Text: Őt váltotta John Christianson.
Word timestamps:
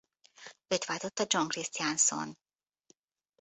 Őt 0.67 0.85
váltotta 0.85 1.23
John 1.27 1.47
Christianson. 1.47 2.37